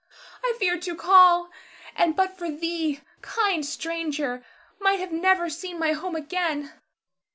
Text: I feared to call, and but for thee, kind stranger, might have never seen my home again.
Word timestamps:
I 0.43 0.55
feared 0.59 0.81
to 0.81 0.95
call, 0.95 1.51
and 1.95 2.15
but 2.15 2.35
for 2.35 2.49
thee, 2.49 3.01
kind 3.21 3.63
stranger, 3.63 4.43
might 4.79 4.99
have 4.99 5.11
never 5.11 5.47
seen 5.47 5.77
my 5.77 5.91
home 5.91 6.15
again. 6.15 6.73